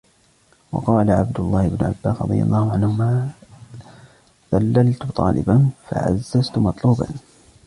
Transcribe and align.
وَقَالَ 0.71 1.11
عَبْدُ 1.11 1.39
اللَّهِ 1.39 1.67
بْنُ 1.67 1.85
عَبَّاسٍ 1.85 2.21
رَضِيَ 2.21 2.41
اللَّهُ 2.43 2.71
عَنْهُمَا 2.71 3.31
ذَلَلْت 4.53 5.03
طَالِبًا 5.03 5.69
فَعَزَزْت 5.89 6.57
مَطْلُوبًا 6.57 7.07